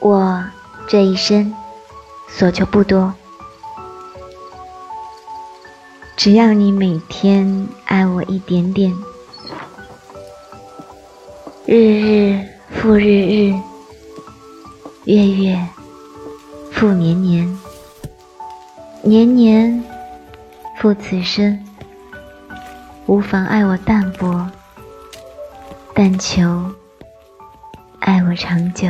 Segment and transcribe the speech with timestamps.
[0.00, 0.42] 我
[0.88, 1.54] 这一生
[2.28, 3.12] 所求不多，
[6.16, 8.96] 只要你每天爱我一点点。
[11.66, 13.54] 日日复日日，
[15.04, 15.68] 月月
[16.72, 17.58] 复年年，
[19.02, 19.84] 年年
[20.78, 21.62] 复此生。
[23.06, 24.48] 无妨爱我淡薄，
[25.94, 26.72] 但求
[27.98, 28.88] 爱我长久。